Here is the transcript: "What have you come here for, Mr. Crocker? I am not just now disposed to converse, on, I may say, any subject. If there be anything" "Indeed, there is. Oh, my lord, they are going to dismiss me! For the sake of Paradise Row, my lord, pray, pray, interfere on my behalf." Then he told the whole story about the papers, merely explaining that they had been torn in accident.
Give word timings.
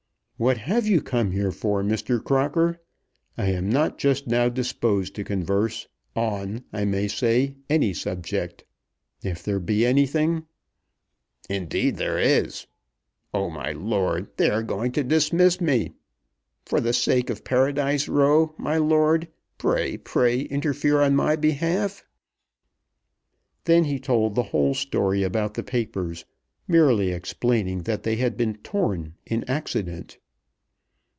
"What 0.37 0.57
have 0.57 0.87
you 0.87 1.01
come 1.03 1.33
here 1.33 1.51
for, 1.51 1.83
Mr. 1.83 2.19
Crocker? 2.23 2.81
I 3.37 3.51
am 3.51 3.69
not 3.69 3.99
just 3.99 4.25
now 4.25 4.49
disposed 4.49 5.13
to 5.13 5.23
converse, 5.23 5.87
on, 6.15 6.63
I 6.73 6.83
may 6.83 7.07
say, 7.09 7.57
any 7.69 7.93
subject. 7.93 8.65
If 9.21 9.43
there 9.43 9.59
be 9.59 9.85
anything" 9.85 10.47
"Indeed, 11.51 11.97
there 11.97 12.17
is. 12.17 12.65
Oh, 13.31 13.51
my 13.51 13.71
lord, 13.73 14.35
they 14.37 14.49
are 14.49 14.63
going 14.63 14.91
to 14.93 15.03
dismiss 15.03 15.61
me! 15.61 15.93
For 16.65 16.81
the 16.81 16.91
sake 16.93 17.29
of 17.29 17.43
Paradise 17.43 18.07
Row, 18.07 18.55
my 18.57 18.77
lord, 18.79 19.27
pray, 19.59 19.95
pray, 19.95 20.39
interfere 20.39 21.03
on 21.03 21.15
my 21.15 21.35
behalf." 21.35 22.03
Then 23.65 23.83
he 23.83 23.99
told 23.99 24.33
the 24.33 24.41
whole 24.49 24.73
story 24.73 25.21
about 25.21 25.53
the 25.53 25.61
papers, 25.61 26.25
merely 26.67 27.11
explaining 27.11 27.83
that 27.83 28.01
they 28.01 28.15
had 28.15 28.35
been 28.37 28.55
torn 28.63 29.13
in 29.27 29.43
accident. 29.47 30.17